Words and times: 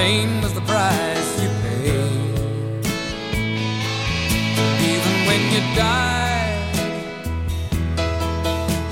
fame 0.00 0.42
is 0.48 0.54
the 0.54 0.66
price 0.72 1.30
you 1.42 1.50
paid? 1.64 2.84
Even 4.92 5.14
when 5.28 5.42
you 5.54 5.62
die, 5.88 6.52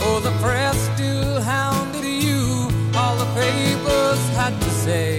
oh, 0.06 0.18
the 0.28 0.34
press 0.44 0.76
still 0.92 1.40
hounded 1.40 2.04
you. 2.26 2.42
All 3.00 3.16
the 3.24 3.30
papers 3.42 4.22
had 4.40 4.54
to 4.66 4.70
say 4.84 5.10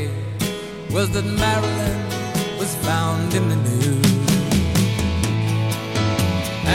was 0.95 1.07
that 1.15 1.27
Marilyn 1.43 1.99
was 2.61 2.71
found 2.87 3.33
in 3.39 3.45
the 3.53 3.59
news. 3.69 4.11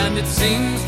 And 0.01 0.13
it 0.23 0.29
seems 0.41 0.84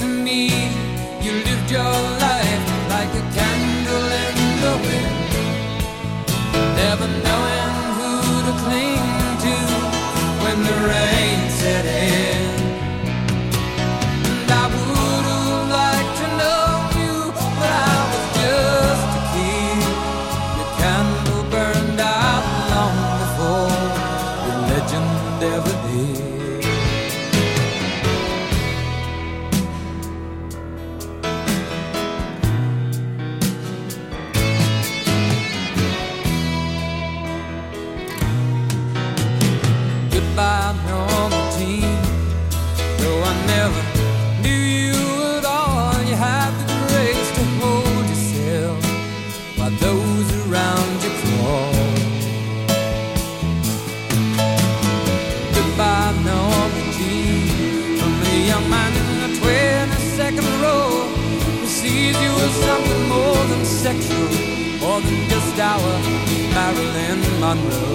Marilyn 66.55 67.21
Monroe. 67.41 67.86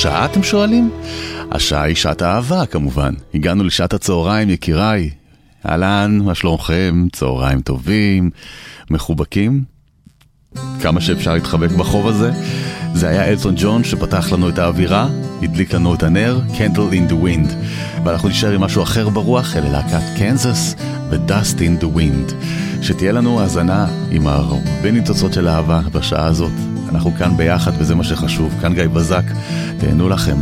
השעה 0.00 0.24
אתם 0.24 0.42
שואלים? 0.42 0.90
השעה 1.50 1.82
היא 1.82 1.96
שעת 1.96 2.22
אהבה, 2.22 2.66
כמובן. 2.66 3.14
הגענו 3.34 3.64
לשעת 3.64 3.92
הצהריים, 3.92 4.50
יקיריי. 4.50 5.10
אהלן, 5.68 6.18
מה 6.24 6.34
שלומכם? 6.34 7.06
צהריים 7.12 7.60
טובים, 7.60 8.30
מחובקים. 8.90 9.64
כמה 10.82 11.00
שאפשר 11.00 11.34
להתחבק 11.34 11.70
בחוב 11.70 12.06
הזה. 12.06 12.32
זה 12.94 13.08
היה 13.08 13.28
אלטון 13.28 13.54
ג'ון 13.56 13.84
שפתח 13.84 14.32
לנו 14.32 14.48
את 14.48 14.58
האווירה, 14.58 15.08
הדליק 15.42 15.74
לנו 15.74 15.94
את 15.94 16.02
הנר, 16.02 16.40
Candle 16.48 16.92
in 16.92 17.10
the 17.10 17.24
Wind. 17.24 17.52
ואנחנו 18.04 18.28
נשאר 18.28 18.52
עם 18.52 18.60
משהו 18.60 18.82
אחר 18.82 19.08
ברוח, 19.08 19.56
אלה 19.56 19.70
להקת 19.70 20.18
קנזס 20.18 20.74
ו-Dust 21.10 21.58
in 21.58 21.82
the 21.82 21.96
Wind. 21.96 22.32
שתהיה 22.82 23.12
לנו 23.12 23.40
האזנה 23.40 23.86
עם 24.10 24.26
הרבה 24.26 24.90
ניצוצות 24.90 25.32
של 25.32 25.48
אהבה 25.48 25.80
בשעה 25.92 26.26
הזאת. 26.26 26.79
אנחנו 26.90 27.12
כאן 27.18 27.36
ביחד 27.36 27.72
וזה 27.78 27.94
מה 27.94 28.04
שחשוב, 28.04 28.54
כאן 28.60 28.74
גיא 28.74 28.88
בזק, 28.88 29.24
תהנו 29.78 30.08
לכם. 30.08 30.36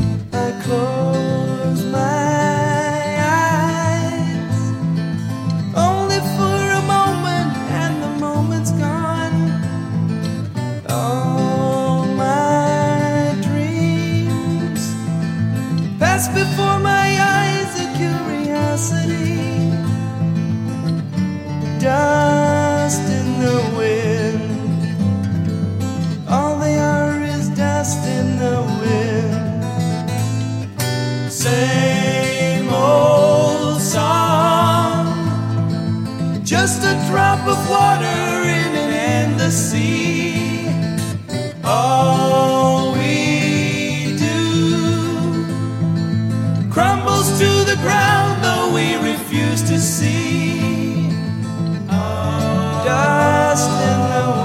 Drop 37.08 37.40
of 37.48 37.70
water 37.70 38.42
in 38.44 38.70
an 38.84 38.92
endless 38.92 39.70
sea. 39.70 40.68
All 41.64 42.92
we 42.92 44.14
do 44.18 45.48
crumbles 46.70 47.38
to 47.38 47.48
the 47.64 47.76
ground, 47.80 48.44
though 48.44 48.74
we 48.74 48.96
refuse 48.96 49.62
to 49.70 49.78
see. 49.78 51.08
Dust 52.84 53.70
in 53.90 54.00
the 54.14 54.37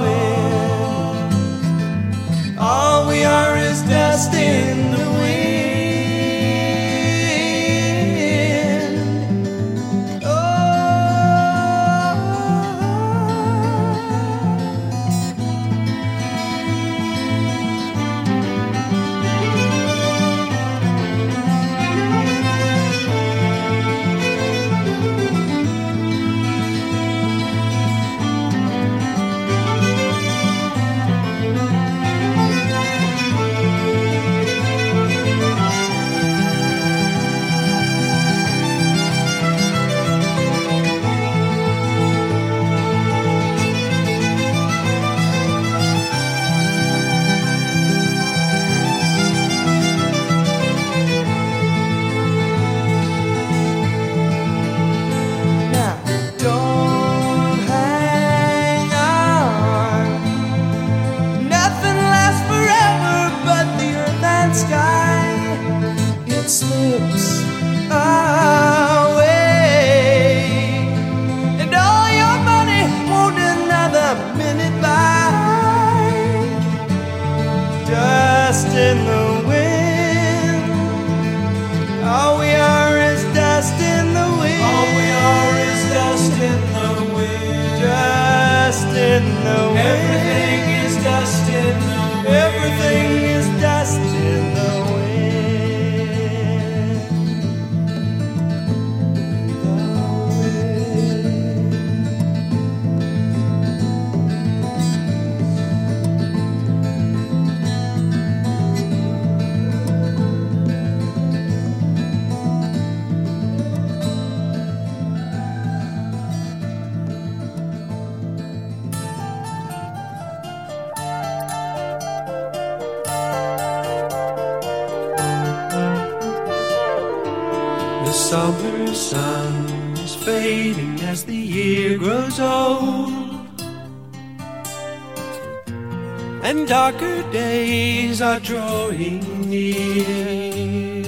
darker 136.66 137.24
days 137.32 138.22
are 138.22 138.40
drawing 138.40 139.50
near. 139.50 141.04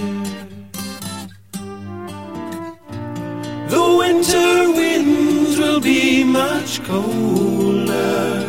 The 3.70 3.96
winter 3.98 4.72
winds 4.72 5.58
will 5.58 5.80
be 5.80 6.24
much 6.24 6.84
colder. 6.84 8.46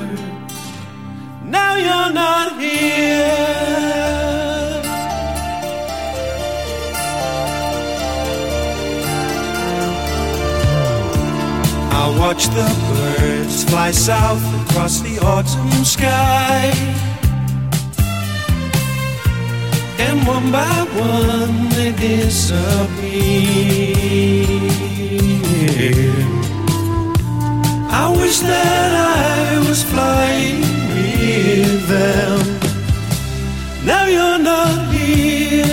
Now 1.44 1.76
you're 1.76 2.12
not 2.12 2.60
here. 2.60 2.96
I'll 11.92 12.18
watch 12.18 12.46
the 12.48 12.68
birds 12.88 13.64
fly 13.64 13.90
south 13.90 14.44
across 14.62 15.00
the 15.00 15.18
autumn 15.20 15.84
sky. 15.84 16.95
One 20.26 20.50
by 20.50 20.78
one 20.98 21.68
they 21.70 21.92
disappear. 21.92 22.86
I 28.02 28.04
wish 28.20 28.38
that 28.40 28.92
I 28.92 29.58
was 29.68 29.82
flying 29.84 30.60
with 30.94 31.88
them. 31.88 32.38
Now 33.84 34.06
you're 34.06 34.38
not 34.38 34.92
here. 34.92 35.66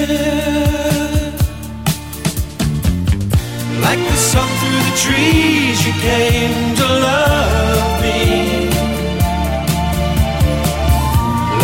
Like 3.86 4.02
the 4.12 4.18
sun 4.32 4.50
through 4.60 4.84
the 4.90 4.96
trees, 5.04 5.78
you 5.86 5.94
came 6.10 6.76
to 6.80 6.88
love 7.08 8.02
me. 8.04 8.70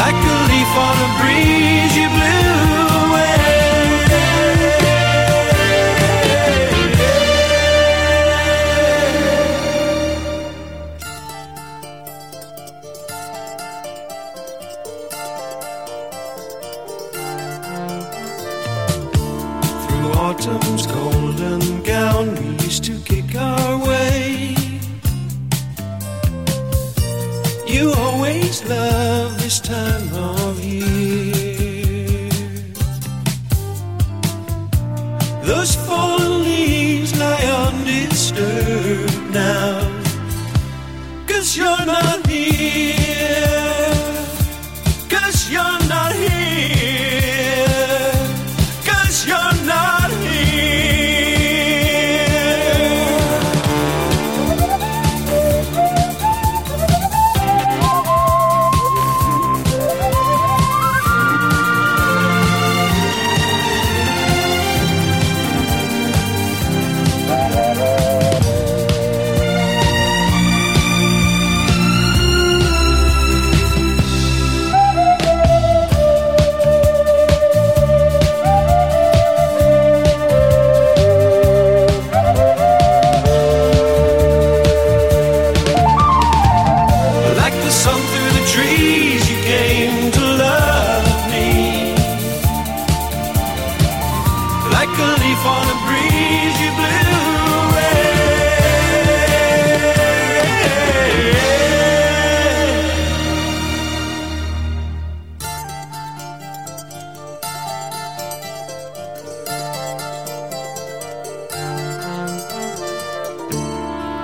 Like 0.01 0.19
a 0.33 0.37
leaf 0.49 0.71
on 0.87 0.95
a 1.07 1.09
breeze, 1.19 1.93
you 2.01 2.08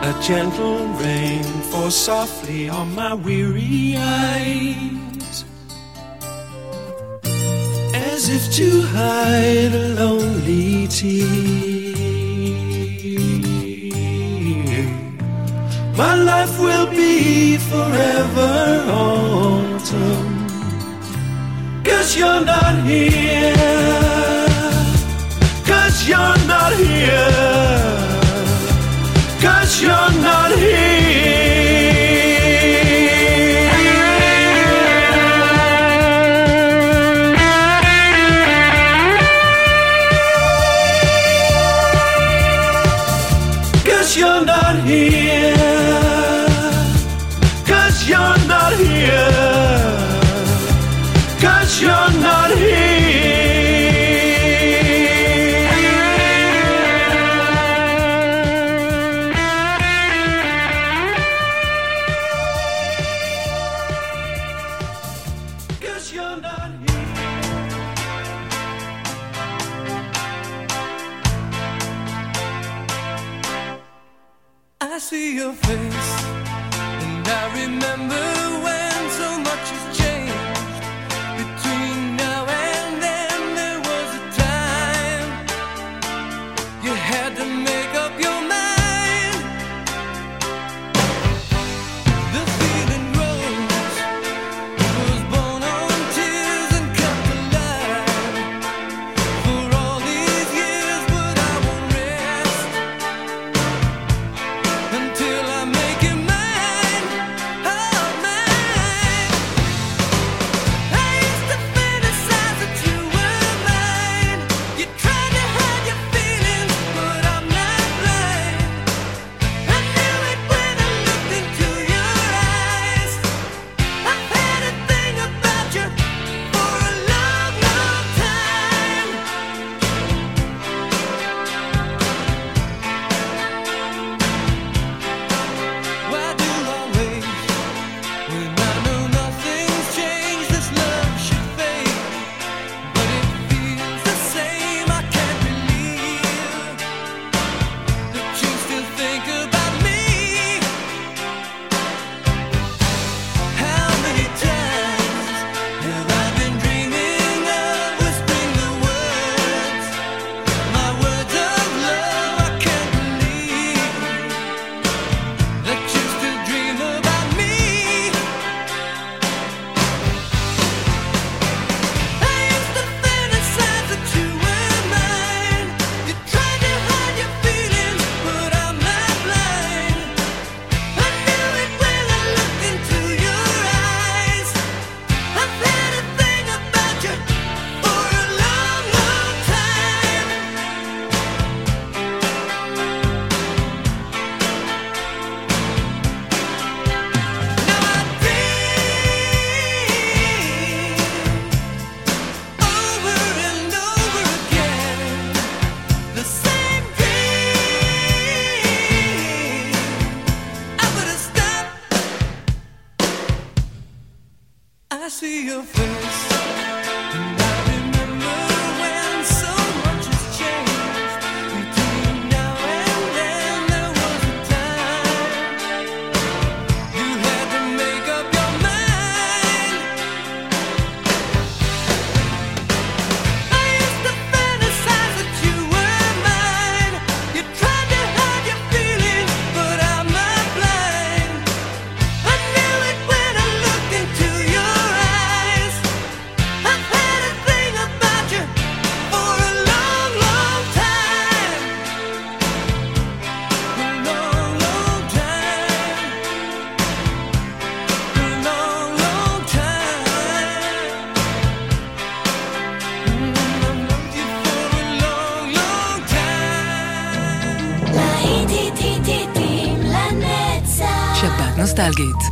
A 0.05 0.13
gentle 0.21 0.85
rain 1.01 1.43
falls 1.71 1.95
softly 1.95 2.69
on 2.69 2.93
my 2.93 3.15
weary 3.15 3.95
eyes. 3.97 5.43
As 8.11 8.29
if 8.29 8.53
to 8.53 8.83
hide 8.83 9.73
a 9.73 9.95
lonely 9.99 10.87
tear. 10.89 11.25
My 15.97 16.13
life 16.13 16.59
will 16.59 16.87
be 16.91 17.57
forever 17.57 18.85
autumn. 18.91 20.33
Cause 21.83 22.15
you're 22.15 22.45
not 22.45 22.75
here. 22.85 23.55
Cause 25.65 26.07
you're 26.07 26.37
not 26.45 26.73
here 26.73 27.54
you're 29.81 29.89
not 29.89 30.51
here. 30.57 31.04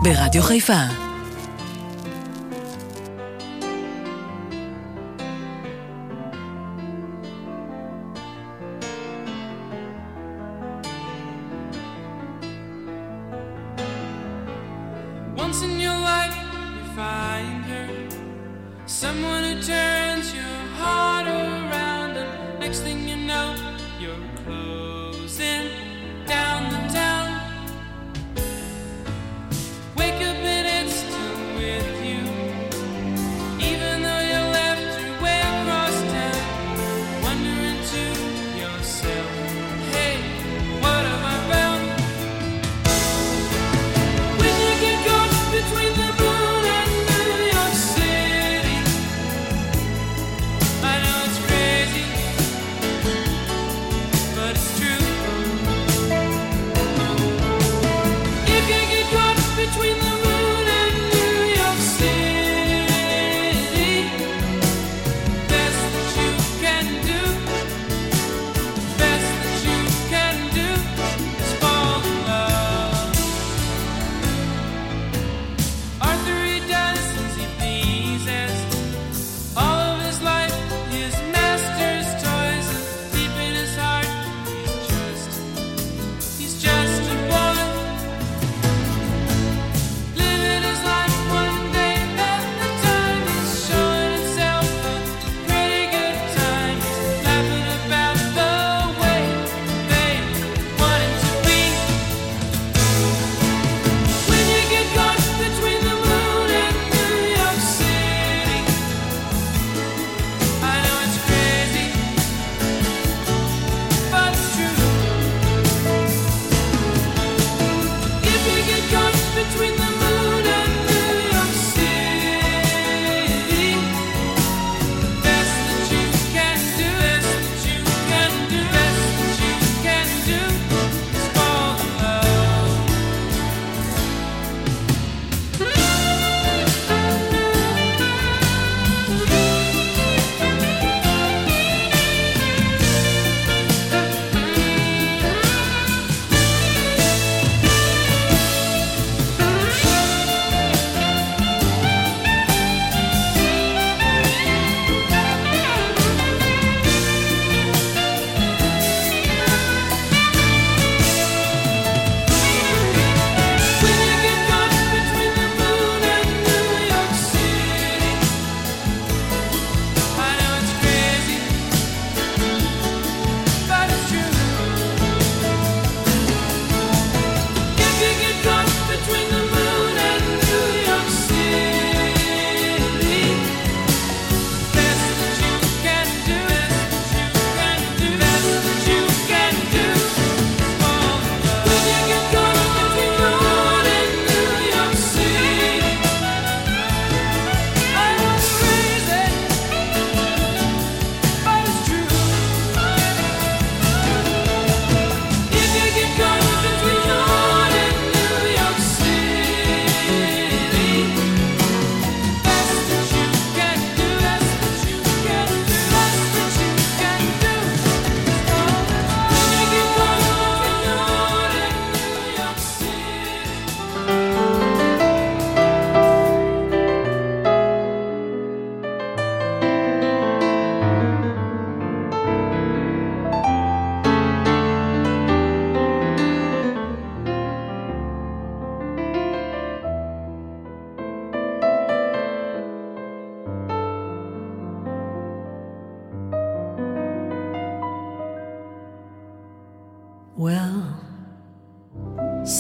ברדיו 0.04 0.44
חיפה. 0.44 1.03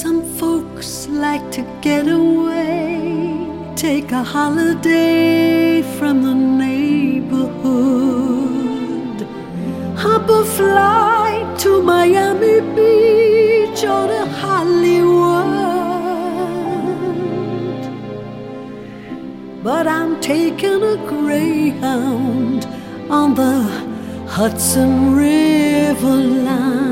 Some 0.03 0.21
folks 0.35 1.07
like 1.07 1.49
to 1.51 1.61
get 1.79 2.09
away, 2.09 3.47
take 3.77 4.11
a 4.11 4.21
holiday 4.21 5.81
from 5.97 6.23
the 6.23 6.33
neighborhood. 6.33 7.47
Hop 9.97 10.29
a 10.29 10.43
flight 10.43 11.57
to 11.59 11.81
Miami 11.81 12.59
Beach 12.75 13.85
or 13.85 14.07
to 14.07 14.25
Hollywood. 14.41 15.03
But 19.63 19.87
I'm 19.87 20.19
taking 20.19 20.83
a 20.83 20.97
Greyhound 21.07 22.67
on 23.09 23.35
the 23.35 23.63
Hudson 24.27 25.15
River 25.15 26.17
line. 26.47 26.82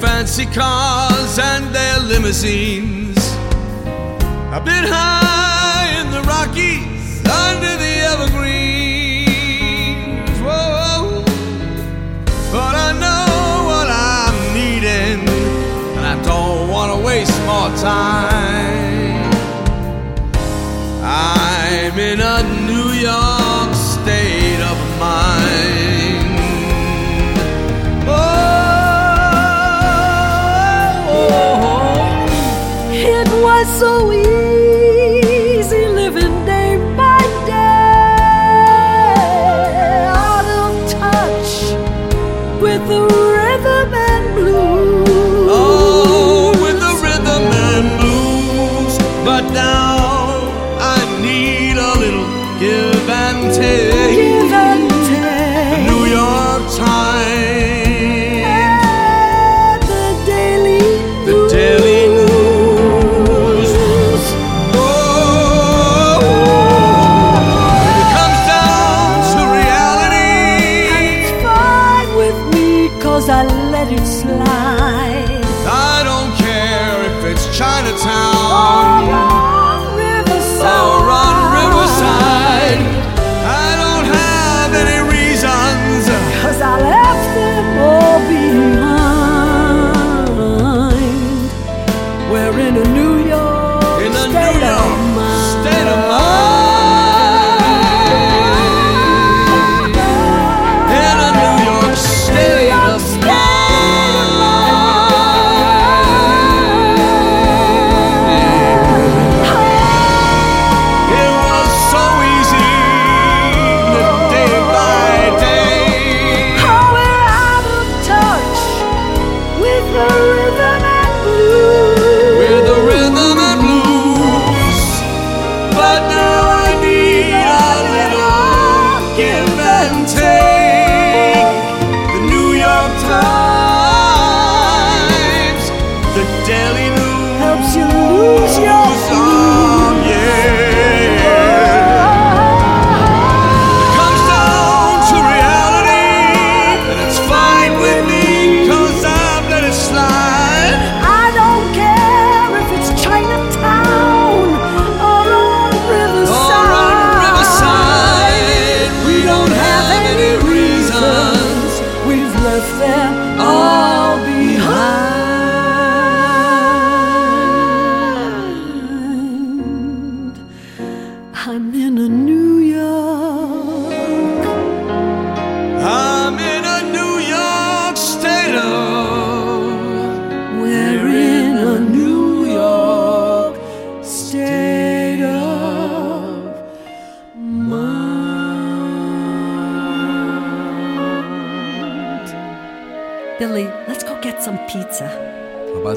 fancy 0.00 0.46
cars 0.46 1.38
and 1.38 1.74
their 1.74 1.98
limousines. 2.00 3.18
I've 4.52 4.64
been 4.64 4.84
high 4.84 6.00
in 6.00 6.10
the 6.10 6.22
Rockies 6.22 7.20
under 7.46 7.76
the 7.84 7.94
evergreens. 8.12 9.24
Whoa, 10.40 11.24
but 12.52 12.74
I 12.86 12.92
know 13.04 13.26
what 13.70 13.88
I'm 13.90 14.36
needing, 14.54 15.28
and 15.96 16.04
I 16.06 16.16
don't 16.22 16.68
want 16.70 16.92
to 16.92 16.98
waste 17.04 17.38
more 17.44 17.70
time. 17.76 19.32
I'm 21.02 21.98
in 21.98 22.20
a 22.20 22.42
New 22.66 22.92
York. 22.92 23.43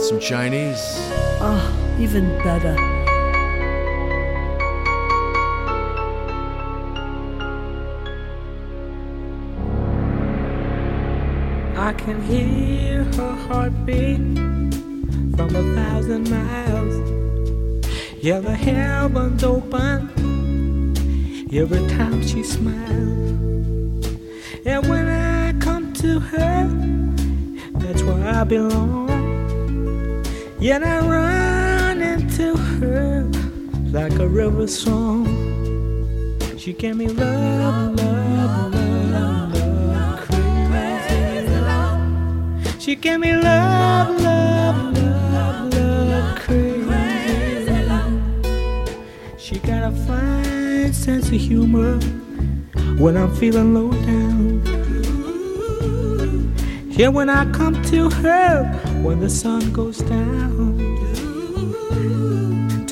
Some 0.08 0.20
Chinese? 0.22 0.96
Oh, 1.42 1.98
even 2.00 2.30
better. 2.38 2.78
I 11.78 11.94
can 11.94 12.22
hear 12.22 13.04
her 13.04 13.36
heartbeat 13.48 14.38
from 15.36 15.54
a 15.54 15.76
thousand 15.76 16.30
miles. 16.30 16.96
Yeah, 18.22 18.40
the 18.40 18.56
heavens 18.56 19.44
open 19.44 20.10
every 21.52 21.86
time 21.90 22.26
she 22.26 22.44
smiles. 22.44 24.08
And 24.66 24.88
when 24.88 25.10
I 25.10 25.52
come 25.60 25.92
to 25.96 26.20
her, 26.22 26.68
that's 27.74 28.04
where 28.04 28.26
I 28.26 28.46
belong. 28.46 29.07
Yet 30.68 30.84
I 30.84 31.00
run 31.00 32.02
into 32.02 32.58
her 32.58 33.24
like 33.90 34.20
a 34.20 34.28
river 34.28 34.68
song. 34.68 35.26
She 36.58 36.74
gave 36.74 36.98
me 36.98 37.08
love, 37.08 37.96
love, 37.96 38.74
love, 38.74 39.54
love, 39.54 40.20
crazy 40.28 41.56
love. 41.62 42.82
She 42.82 42.96
gave 42.98 43.18
me 43.22 43.34
love, 43.38 44.22
love, 44.22 44.98
love, 44.98 45.74
love, 45.74 46.40
crazy 46.40 47.84
love. 47.86 49.40
She 49.40 49.60
got 49.60 49.84
a 49.90 49.96
fine 50.06 50.92
sense 50.92 51.28
of 51.28 51.40
humor 51.40 51.98
when 53.00 53.16
I'm 53.16 53.34
feeling 53.38 53.74
low 53.74 53.92
down. 54.06 54.58
Yeah, 56.90 57.08
when 57.08 57.30
I 57.30 57.50
come 57.54 57.82
to 57.84 58.10
her 58.10 58.66
when 59.04 59.20
the 59.20 59.30
sun 59.30 59.72
goes 59.72 60.00
down. 60.00 60.57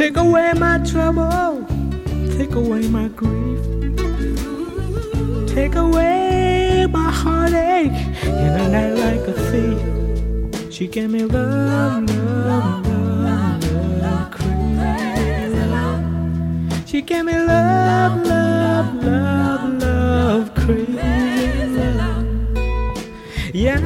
Take 0.06 0.18
away 0.18 0.54
my 0.54 0.78
trouble, 0.86 1.66
take 2.38 2.54
away 2.54 2.88
my 2.90 3.08
grief, 3.08 3.60
take 5.48 5.74
away 5.74 6.86
my 6.88 7.10
heartache 7.10 7.92
in 8.24 8.52
a 8.54 8.70
night 8.70 8.94
like 9.04 9.28
a 9.28 9.34
thief. 9.50 10.72
She 10.72 10.86
gave 10.88 11.10
me 11.10 11.26
love, 11.26 12.08
love, 12.08 12.86
love, 12.86 13.64
love, 14.00 14.30
crazy. 14.30 15.66
She 16.86 17.02
gave 17.02 17.26
me 17.26 17.40
love, 17.40 18.28
love, 18.28 19.04
love, 19.04 19.82
love, 19.82 20.54
crazy 20.54 21.90
love. 21.98 22.28
Yeah, 23.56 23.80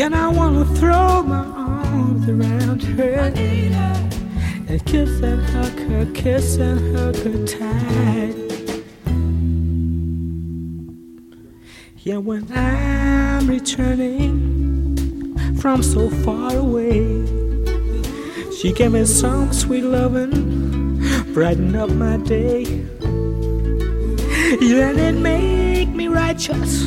and 0.00 0.14
I 0.14 0.28
wanna 0.28 0.64
throw 0.76 1.22
my 1.22 1.44
arms 1.44 2.28
around 2.28 2.82
her 2.82 3.32
and 4.68 4.86
kiss 4.86 5.20
and 5.20 5.42
hug 5.42 5.78
her, 5.90 6.06
kiss 6.12 6.56
and 6.56 6.96
hug 6.96 7.16
her 7.16 7.46
tight. 7.46 8.34
Yeah, 11.98 12.18
when 12.18 12.46
I'm 12.54 13.48
returning 13.48 15.36
from 15.56 15.82
so 15.82 16.08
far 16.22 16.54
away, 16.54 17.26
she 18.56 18.72
gave 18.72 18.92
me 18.92 19.04
some 19.04 19.52
sweet 19.52 19.82
loving, 19.82 21.00
brighten 21.34 21.74
up 21.74 21.90
my 21.90 22.18
day. 22.18 22.62
Yeah, 24.60 24.90
and 24.90 24.98
it 25.00 25.16
make 25.20 25.88
me 25.88 26.06
righteous, 26.06 26.84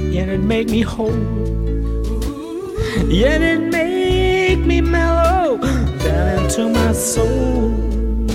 yeah, 0.00 0.32
it 0.32 0.40
make 0.40 0.68
me 0.70 0.80
whole. 0.80 1.43
Yeah, 3.06 3.38
it 3.38 3.60
make 3.60 4.60
me 4.66 4.80
mellow 4.80 5.58
down 5.58 6.44
into 6.44 6.68
my 6.68 6.92
soul. 6.92 7.72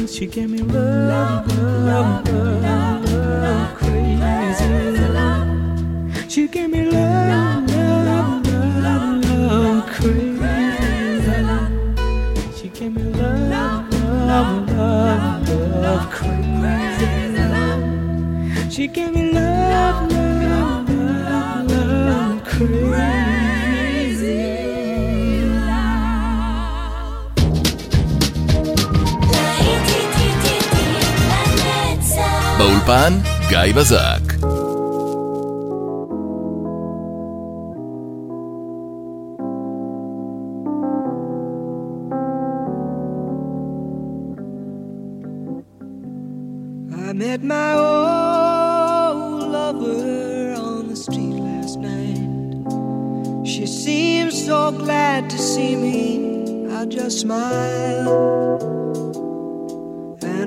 She 0.08 0.26
gave 0.28 0.50
me 0.50 0.60
love, 0.60 1.48
love, 1.58 2.28
love, 2.30 3.12
love, 3.12 3.76
crazy 3.78 5.08
love. 5.08 6.32
She 6.32 6.48
gave 6.48 6.70
me 6.70 6.90
love, 6.90 7.70
love, 7.70 8.46
love, 8.84 9.26
love, 9.26 9.86
crazy 9.88 11.42
love. 11.42 11.72
She 12.56 12.70
gave 12.70 12.94
me 12.94 13.04
love, 13.04 13.92
love, 13.92 14.70
love, 14.70 15.50
love, 15.84 16.10
crazy 16.12 17.44
love. 17.54 18.72
She 18.72 18.88
gave 18.88 19.14
me 19.14 19.32
love, 19.32 20.12
love, 20.12 20.90
love, 20.90 21.72
love, 21.72 22.44
crazy 22.46 23.19
באולפן, 32.59 33.13
גיא 33.49 33.73
בזק. 33.77 34.35
I 47.07 47.13
met 47.13 47.43
my 47.45 47.75
old 47.75 49.43
lover 49.57 50.55
on 50.69 50.89
the 50.89 50.97
street 50.97 51.37
last 51.49 51.79
night. 51.79 52.29
She 53.47 53.67
seemed 53.67 54.33
so 54.33 54.73
glad 54.73 55.31
to 55.31 55.39
see 55.39 55.77
me. 55.77 55.99
I 56.79 56.87
just 56.87 57.21
smiled. 57.21 58.65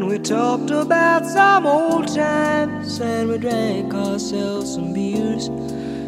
And 0.03 0.11
we 0.11 0.19
talked 0.19 0.73
about 0.73 1.25
some 1.25 1.65
old 1.65 2.09
times 2.13 2.99
and 3.01 3.29
we 3.29 3.39
drank 3.39 3.95
ourselves 3.95 4.75
some 4.75 4.93
beers. 4.93 5.45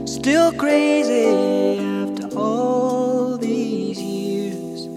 Still 0.04 0.52
crazy 0.54 1.78
after 1.78 2.36
all 2.36 3.38
these 3.38 4.02
years. 4.02 4.88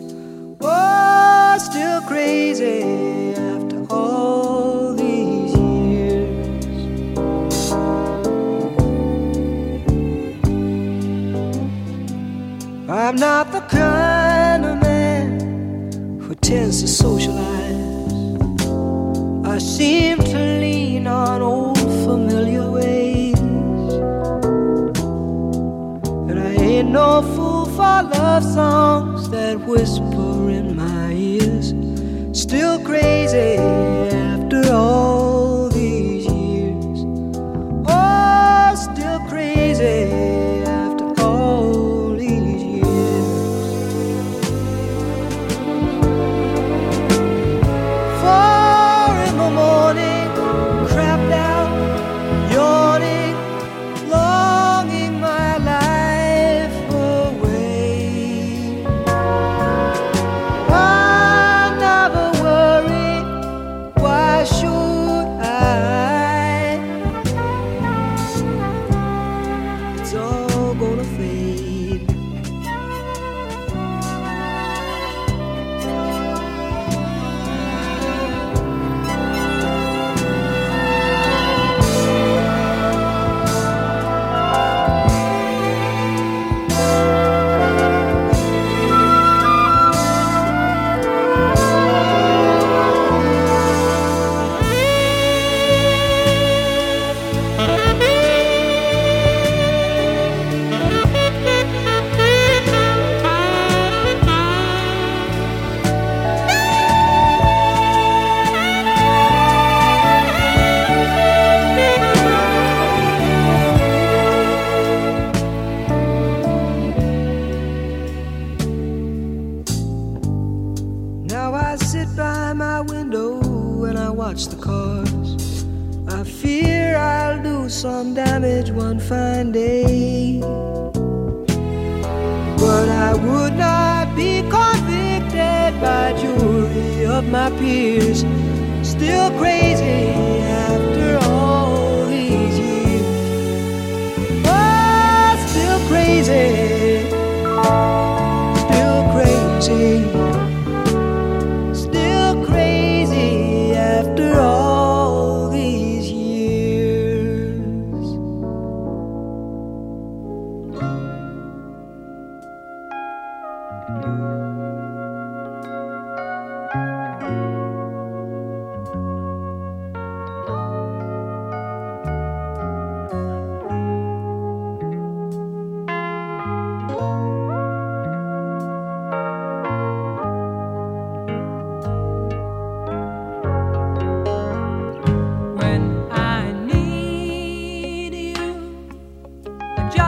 Oh, 0.62 1.58
still 1.60 2.02
crazy 2.08 3.36
after 3.36 3.86
all 3.94 4.96
these 4.96 5.56
years. 5.56 6.66
I'm 12.90 13.16
not 13.16 13.52
the 13.52 13.62
kind 13.70 14.66
of 14.66 14.82
man 14.82 16.20
who 16.20 16.34
tends 16.34 16.82
to 16.82 16.88
socialize. 16.88 17.97
I 19.58 19.60
seem 19.60 20.20
to 20.20 20.38
lean 20.60 21.08
on 21.08 21.42
old 21.42 21.80
familiar 21.80 22.70
ways. 22.70 23.40
And 26.30 26.40
I 26.40 26.52
ain't 26.62 26.90
no 26.90 27.24
fool 27.34 27.66
for 27.66 28.04
love 28.04 28.44
songs 28.44 29.32
that 29.32 29.60
whisper 29.62 30.52
in 30.52 30.76
my 30.76 31.12
ears. 31.12 31.74
Still 32.40 32.80
crazy 32.86 33.58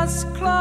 close 0.10 0.59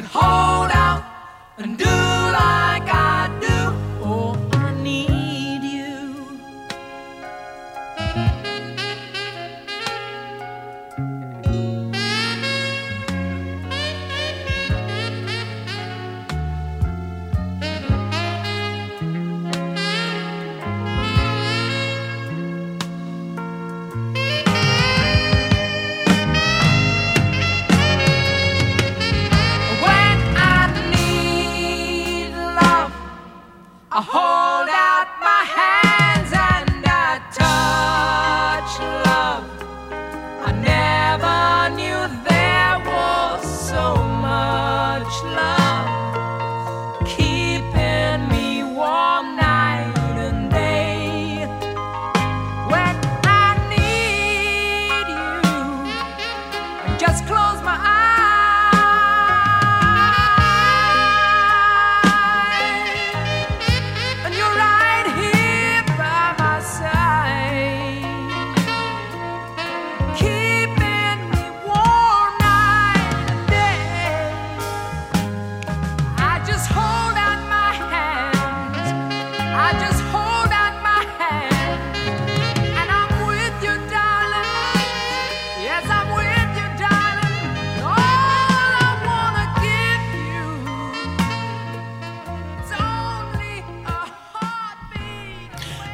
but 0.00 0.04
hold 0.12 0.70
on. 0.70 0.87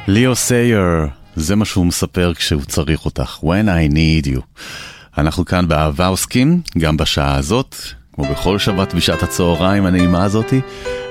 ליאו 0.07 0.35
סייר, 0.35 1.07
זה 1.35 1.55
מה 1.55 1.65
שהוא 1.65 1.85
מספר 1.85 2.33
כשהוא 2.33 2.61
צריך 2.61 3.05
אותך, 3.05 3.39
When 3.43 3.67
I 3.67 3.93
need 3.93 4.27
you. 4.27 4.39
אנחנו 5.17 5.45
כאן 5.45 5.67
באהבה 5.67 6.07
עוסקים, 6.07 6.61
גם 6.77 6.97
בשעה 6.97 7.35
הזאת, 7.35 7.75
כמו 8.13 8.25
בכל 8.25 8.59
שבת 8.59 8.93
בשעת 8.93 9.23
הצהריים 9.23 9.85
הנעימה 9.85 10.23
הזאתי, 10.23 10.61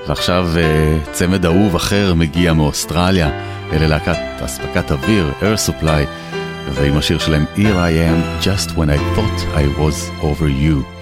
ועכשיו 0.09 0.48
אה, 0.57 0.98
צמד 1.12 1.46
אהוב 1.46 1.74
אחר 1.74 2.14
מגיע 2.14 2.52
מאוסטרליה, 2.52 3.30
אלה 3.72 3.87
להקת 3.87 4.18
אספקת 4.40 4.92
אוויר, 4.92 5.33
Air 5.40 5.70
Supply, 5.70 6.07
ועם 6.72 6.96
השיר 6.96 7.18
שלהם 7.18 7.44
Here 7.57 7.59
I 7.59 7.92
am, 8.11 8.44
Just 8.44 8.70
When 8.70 8.88
I 8.88 9.16
Thought 9.16 9.57
I 9.57 9.80
Was 9.80 10.22
Over 10.22 10.48
You. 10.48 10.93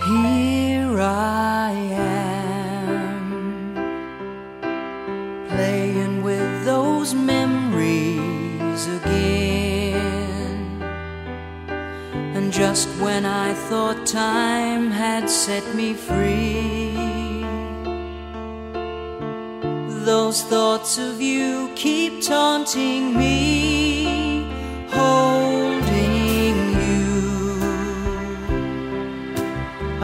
set 15.47 15.75
me 15.75 15.93
free. 15.93 16.95
Those 20.05 20.43
thoughts 20.45 20.99
of 20.99 21.21
you 21.21 21.69
keep 21.75 22.23
taunting 22.23 23.19
me, 23.19 24.47
holding 24.89 26.57
you. 26.85 27.61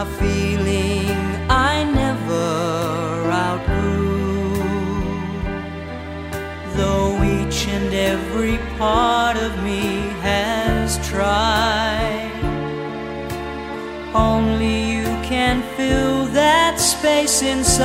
A 0.03 0.05
feeling 0.19 1.07
I 1.49 1.85
never 1.85 3.31
outgrew. 3.31 4.55
Though 6.75 7.13
each 7.23 7.65
and 7.69 7.93
every 7.93 8.57
part 8.77 9.37
of 9.37 9.58
place 17.19 17.41
inside. 17.41 17.79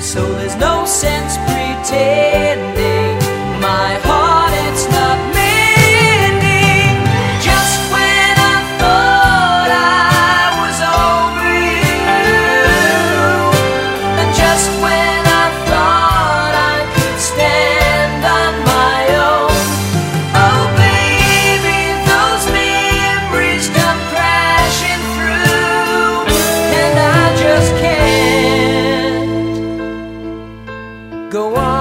So 0.00 0.20
there's 0.34 0.56
no 0.56 0.84
sense 0.84 1.36
pretending. 1.38 2.75
go 31.30 31.56
on. 31.56 31.75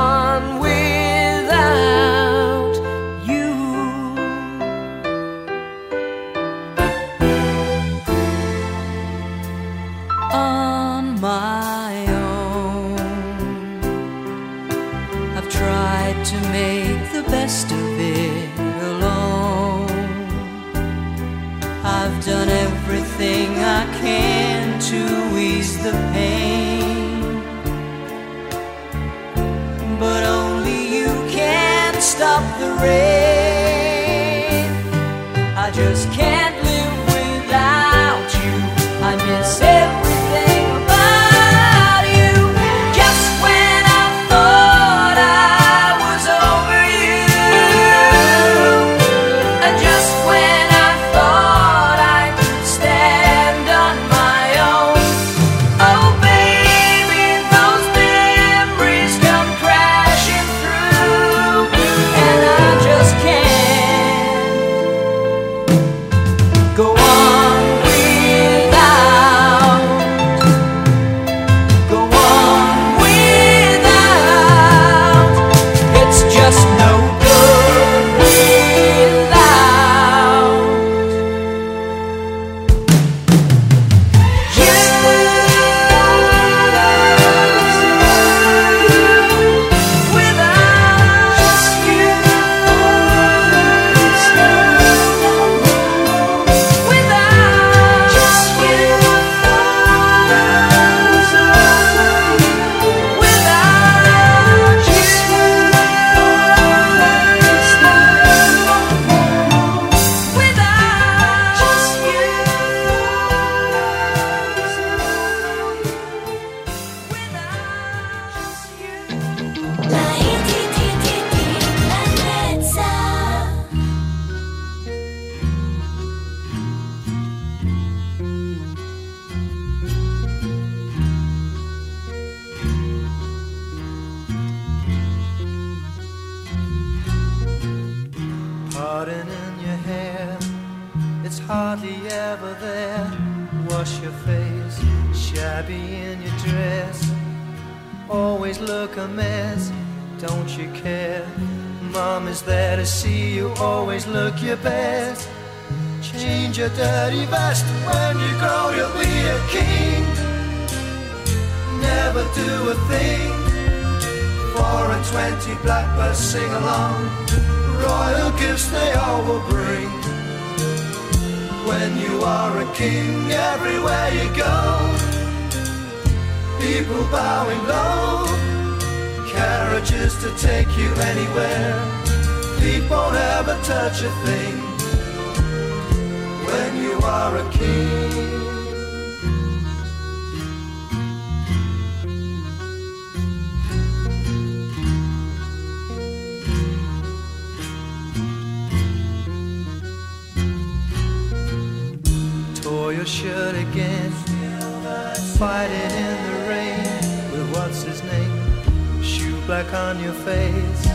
Black 209.46 209.72
on 209.74 210.00
your 210.00 210.14
face. 210.14 210.86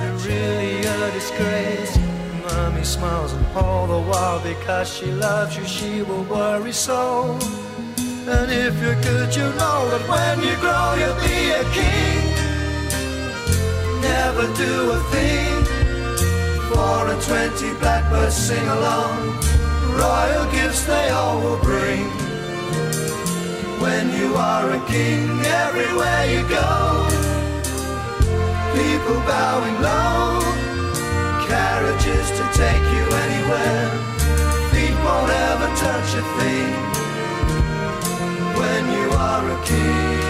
You're 0.00 0.18
really 0.28 0.80
a 0.84 1.10
disgrace. 1.12 1.98
Mommy 2.44 2.84
smiles 2.84 3.32
and 3.32 3.46
all 3.56 3.86
the 3.86 4.00
while 4.10 4.40
because 4.42 4.92
she 4.92 5.06
loves 5.06 5.56
you, 5.56 5.64
she 5.64 6.02
will 6.02 6.24
worry 6.24 6.72
so. 6.72 7.38
And 8.28 8.50
if 8.50 8.80
you're 8.82 9.00
good, 9.00 9.34
you 9.34 9.48
know 9.60 9.80
that 9.92 10.04
when 10.12 10.36
you 10.46 10.54
grow, 10.64 10.94
you'll 11.00 11.20
be 11.24 11.40
a 11.50 11.64
king. 11.78 12.22
Never 14.02 14.46
do 14.64 14.74
a 14.98 15.00
thing. 15.14 15.64
Four 16.70 17.08
and 17.12 17.22
twenty 17.22 17.70
blackbirds 17.80 18.34
sing 18.34 18.66
along 18.68 19.40
royal 19.96 20.50
gifts 20.52 20.84
they 20.84 21.08
all 21.10 21.40
will 21.40 21.60
bring. 21.60 22.06
When 23.80 24.12
you 24.18 24.34
are 24.34 24.70
a 24.70 24.80
king, 24.86 25.28
everywhere 25.64 26.24
you 26.32 26.42
go, 26.48 27.09
people 28.74 29.18
bowing 29.26 29.76
low, 29.82 30.40
carriages 31.46 32.30
to 32.38 32.44
take 32.54 32.84
you 32.94 33.04
anywhere, 33.24 33.90
feet 34.70 34.96
won't 35.04 35.30
ever 35.30 35.68
touch 35.76 36.10
a 36.14 36.24
thing. 36.38 36.74
When 38.60 38.82
you 38.96 39.06
are 39.28 39.44
a 39.50 39.58
king, 39.64 40.20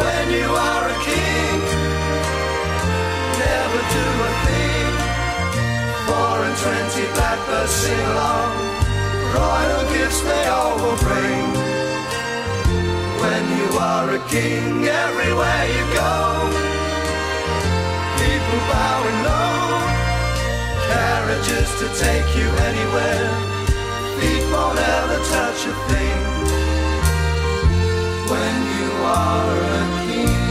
when 0.00 0.26
you 0.38 0.48
are 0.70 0.86
a 0.88 0.98
king, 1.10 1.60
never 3.44 3.80
do 3.96 4.06
a 4.28 4.32
thing. 4.46 4.92
Four 6.06 6.36
and 6.46 6.56
twenty 6.64 7.04
blackbirds 7.14 7.70
sing 7.70 8.04
along. 8.12 8.52
Royal 9.34 9.84
gifts 9.92 10.20
they 10.22 10.46
all 10.46 10.76
will 10.76 10.98
bring. 10.98 11.63
When 13.44 13.58
you 13.58 13.78
are 13.78 14.10
a 14.14 14.18
king, 14.30 14.88
everywhere 14.88 15.66
you 15.76 15.84
go, 15.92 16.14
people 18.16 18.60
bowing 18.72 19.20
low. 19.28 19.84
Carriages 20.88 21.68
to 21.80 21.86
take 22.04 22.28
you 22.38 22.48
anywhere. 22.68 23.28
Feet 24.16 24.44
won't 24.50 24.78
ever 24.78 25.18
touch 25.36 25.60
a 25.66 25.74
thing. 25.90 26.24
When 28.32 28.56
you 28.78 28.90
are 29.04 29.60
a 29.60 30.06
king. 30.06 30.43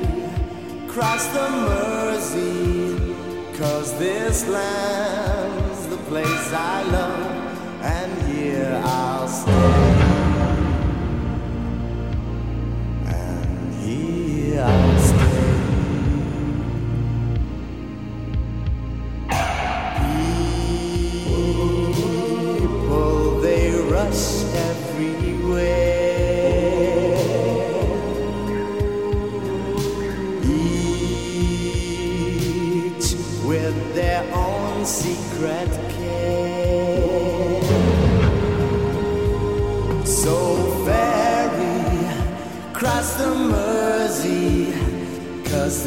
cross 0.88 1.26
the 1.28 1.50
Mersey, 1.50 3.16
cause 3.58 3.90
this 4.00 4.48
land's 4.48 5.88
the 5.88 5.98
place 6.10 6.54
I 6.54 6.84
love, 6.84 7.37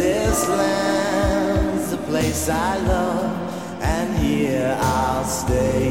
this 0.00 0.48
land's 0.48 1.90
the 1.90 1.98
place 2.08 2.48
I 2.48 2.78
love, 2.78 3.82
and 3.82 4.08
here 4.16 4.74
I'll 4.80 5.24
stay. 5.24 5.90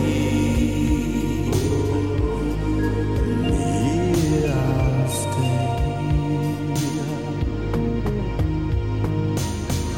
Here 3.58 4.52
I'll 4.52 5.10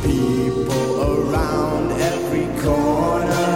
people 0.04 0.90
around 1.14 1.92
every 2.12 2.48
corner. 2.62 3.48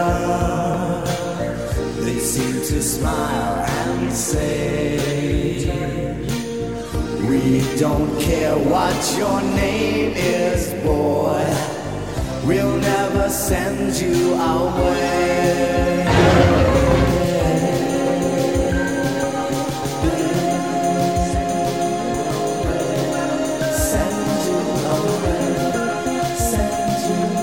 They 2.06 2.20
seem 2.20 2.56
to 2.72 2.78
smile 2.82 3.56
and 3.80 4.14
say, 4.14 4.65
don't 7.78 8.20
care 8.22 8.58
what 8.58 9.16
your 9.18 9.42
name 9.42 10.14
is, 10.16 10.74
boy. 10.76 11.44
We'll 12.46 12.78
never 12.78 13.30
send 13.30 13.96
you. 13.96 14.36
Send 26.38 27.00
you 27.10 27.36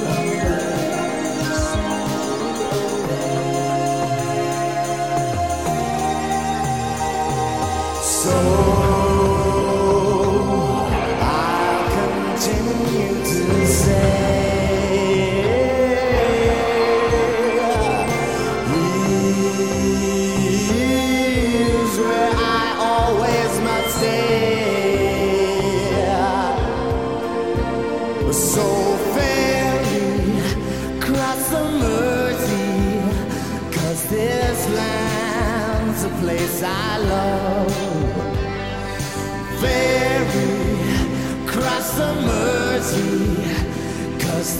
So 8.02 8.71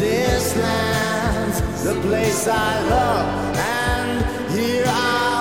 This 0.03 0.57
land, 0.57 1.53
the 1.85 1.95
place 2.09 2.49
I 2.49 2.89
love, 2.91 3.57
and 3.57 4.51
here 4.51 4.85
I 4.85 5.32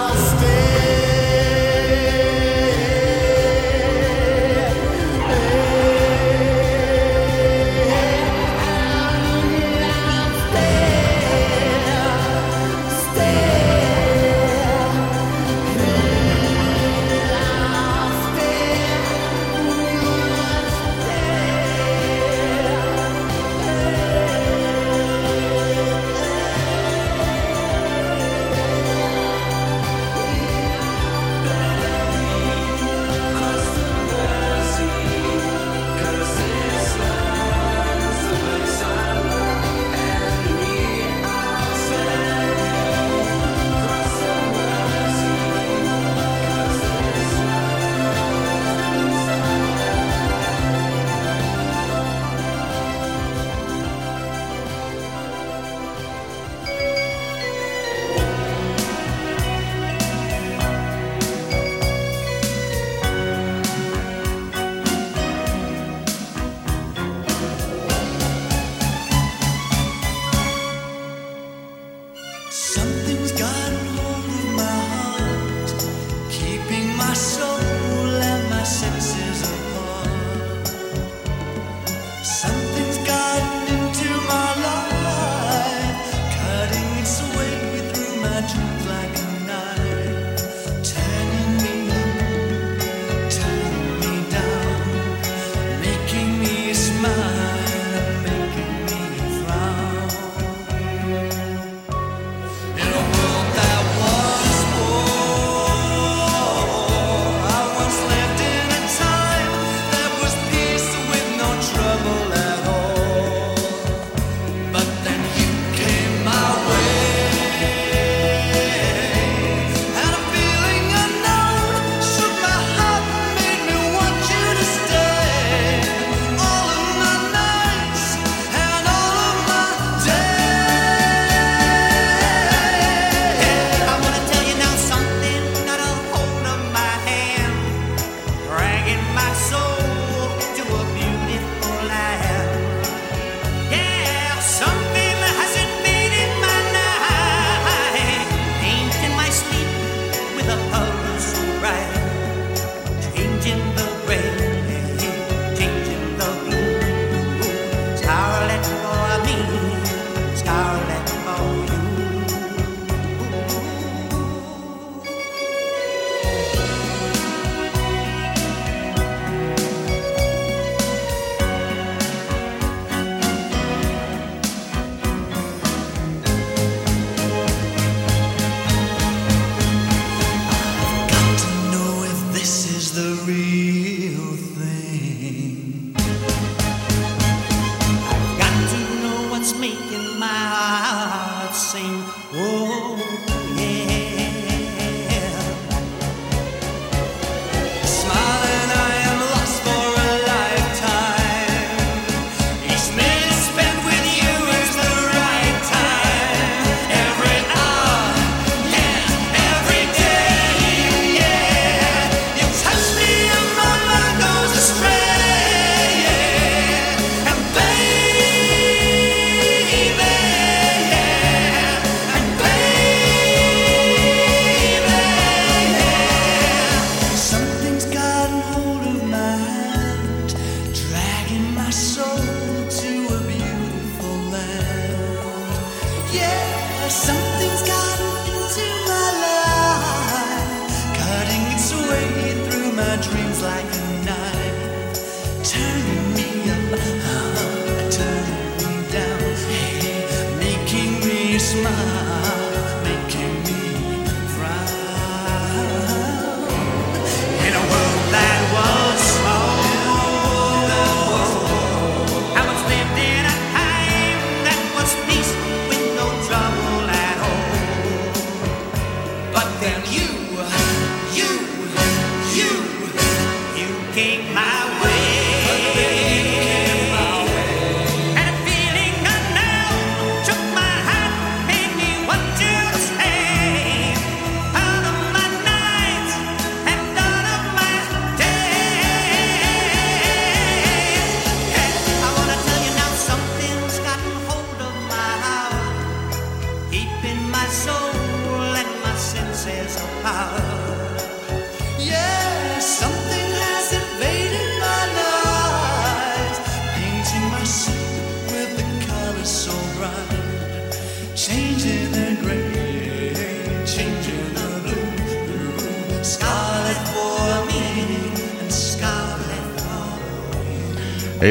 keep 273.93 274.21
my 274.33 274.81
way. 274.83 274.90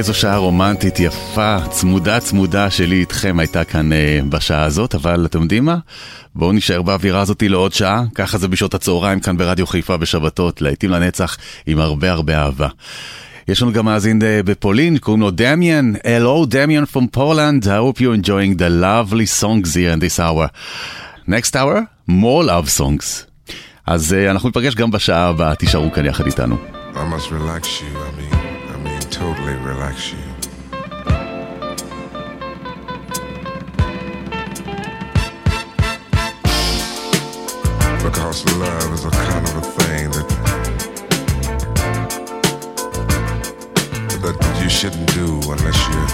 איזו 0.01 0.15
שעה 0.15 0.37
רומנטית 0.37 1.01
יפה, 1.01 1.57
צמודה 1.71 2.21
צמודה 2.21 2.71
שלי 2.71 3.01
איתכם 3.01 3.39
הייתה 3.39 3.65
כאן 3.65 3.93
אה, 3.93 4.21
בשעה 4.29 4.63
הזאת, 4.63 4.95
אבל 4.95 5.27
אתם 5.27 5.43
יודעים 5.43 5.65
מה? 5.65 5.77
בואו 6.35 6.53
נשאר 6.53 6.83
באווירה 6.83 7.21
הזאתי 7.21 7.49
לעוד 7.49 7.73
שעה, 7.73 8.05
ככה 8.15 8.39
זה 8.39 8.49
בשעות 8.49 8.75
הצהריים 8.75 9.21
כאן 9.21 9.37
ברדיו 9.37 9.67
חיפה 9.67 9.97
בשבתות, 9.97 10.63
להיטים 10.63 10.91
לנצח 10.91 11.37
עם 11.67 11.81
הרבה 11.81 12.11
הרבה 12.13 12.39
אהבה. 12.39 12.69
יש 13.49 13.63
לנו 13.63 13.73
גם 13.73 13.85
מאזין 13.85 14.23
אה, 14.23 14.43
בפולין, 14.43 14.99
קוראים 14.99 15.21
לו 15.21 15.31
דמיאן. 15.31 15.93
Hello, 15.97 16.47
דמיאן 16.47 16.85
from 16.93 17.17
Poland. 17.17 17.65
I 17.65 17.67
hope 17.67 18.01
you're 18.01 18.27
enjoying 18.27 18.57
the 18.59 18.71
lovely 18.71 19.43
songs 19.43 19.75
here 19.75 19.93
in 19.93 20.01
this 20.01 20.21
hour. 20.21 20.47
Next 21.29 21.57
hour, 21.57 21.77
more 22.11 22.45
love 22.45 22.81
songs. 22.81 23.25
אז 23.87 24.15
אה, 24.15 24.31
אנחנו 24.31 24.49
ניפגש 24.49 24.75
גם 24.75 24.91
בשעה 24.91 25.29
הבאה, 25.29 25.55
תישארו 25.55 25.93
כאן 25.93 26.07
יחד 26.07 26.27
איתנו. 26.27 26.57
I 26.95 26.97
must 26.97 27.31
relax 27.31 27.65
you. 27.83 27.97
I 27.97 28.35
mean, 28.35 28.40
totally 29.11 29.55
relax 29.55 30.13
you. 30.13 30.19
Because 38.03 38.45
love 38.57 38.93
is 38.95 39.05
a 39.05 39.11
kind 39.11 39.49
of 39.49 39.57
a 39.57 39.63
thing 39.63 40.11
that 40.13 40.29
that 44.23 44.61
you 44.63 44.69
shouldn't 44.69 45.13
do 45.13 45.41
unless 45.51 45.79
you're 45.89 46.11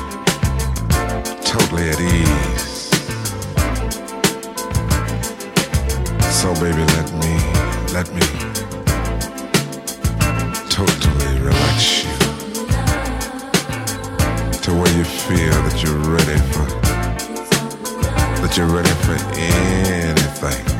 totally 1.42 1.90
at 1.90 2.00
ease. 2.00 2.90
So 6.40 6.54
baby, 6.54 6.84
let 6.94 7.12
me, 7.12 7.34
let 7.92 8.12
me 8.14 8.45
you're 18.56 18.66
ready 18.68 18.88
for 18.88 19.12
anything. 19.34 20.75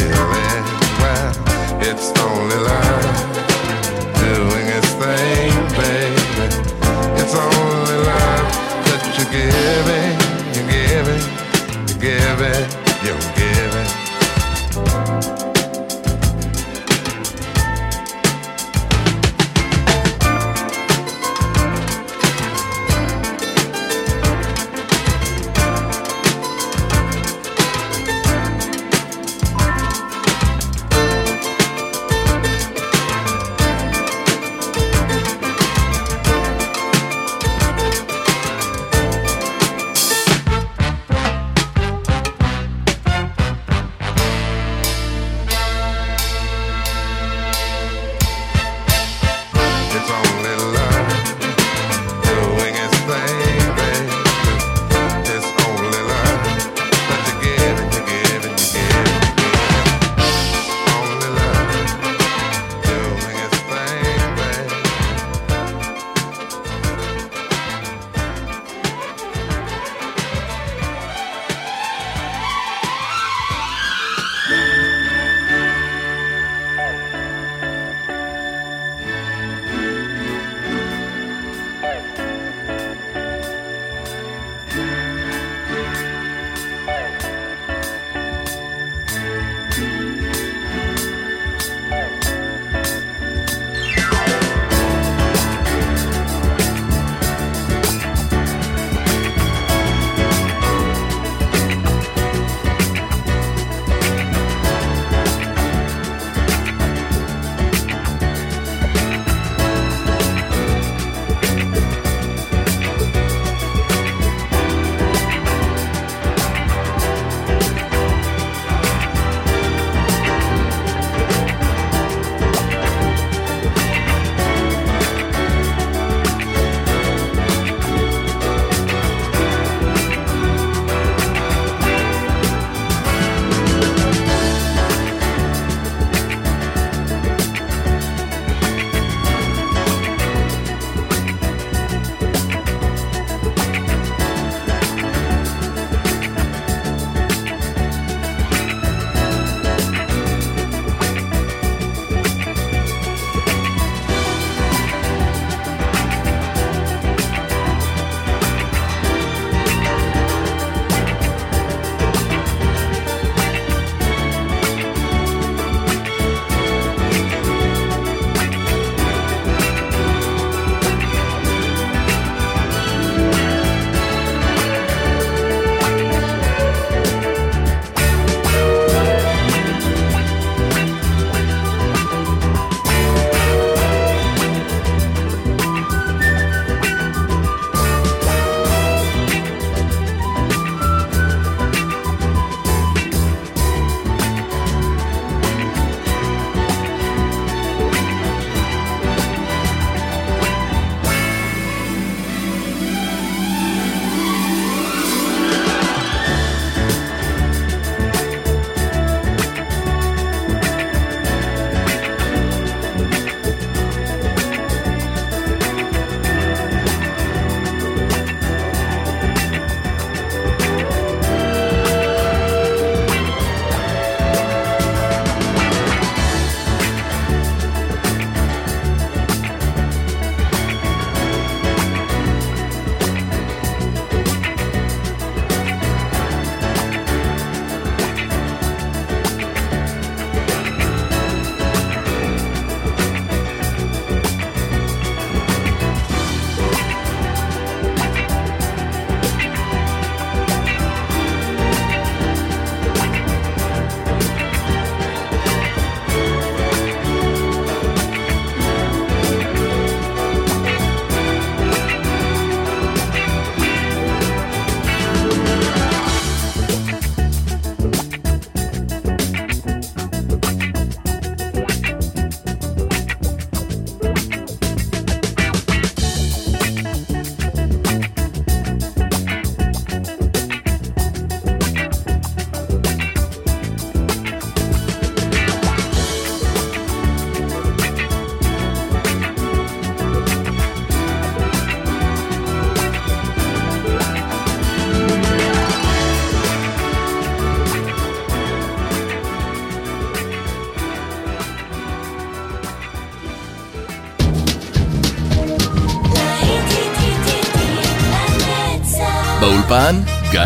Feeling. 0.00 0.43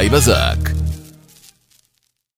גיא 0.00 0.10
בזק. 0.10 0.47